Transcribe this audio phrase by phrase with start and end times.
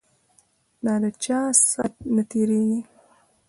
[0.83, 1.39] ده چا
[1.69, 2.81] سات نه تیریږی